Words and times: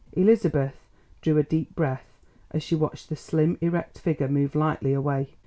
Elizabeth 0.13 0.77
drew 1.21 1.37
a 1.37 1.43
deep 1.43 1.75
breath 1.75 2.07
as 2.49 2.63
she 2.63 2.73
watched 2.73 3.07
the 3.09 3.15
slim, 3.15 3.55
erect 3.61 3.99
figure 3.99 4.27
move 4.27 4.55
lightly 4.55 4.93
away. 4.93 5.35